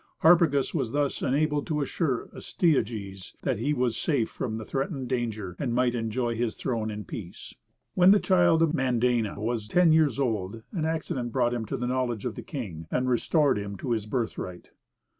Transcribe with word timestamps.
Harpagus 0.23 0.73
was 0.73 0.93
thus 0.93 1.21
enabled 1.21 1.67
to 1.67 1.79
assure 1.79 2.27
Astyages 2.35 3.35
that 3.43 3.59
he 3.59 3.71
was 3.71 3.95
safe 3.95 4.31
from 4.31 4.57
the 4.57 4.65
threatened 4.65 5.09
danger, 5.09 5.55
and 5.59 5.75
might 5.75 5.93
enjoy 5.93 6.33
his 6.35 6.55
throne 6.55 6.89
in 6.89 7.05
peace. 7.05 7.53
When 7.93 8.09
the 8.09 8.19
child 8.19 8.63
of 8.63 8.73
Mandane 8.73 9.35
was 9.35 9.67
ten 9.67 9.91
years 9.93 10.19
old 10.19 10.63
an 10.71 10.85
accident 10.85 11.31
brought 11.31 11.53
him 11.53 11.67
to 11.67 11.77
the 11.77 11.85
knowledge 11.85 12.25
of 12.25 12.33
the 12.33 12.41
king, 12.41 12.87
and 12.89 13.07
restored 13.07 13.59
him 13.59 13.77
to 13.77 13.91
his 13.91 14.07
birthright. 14.07 14.71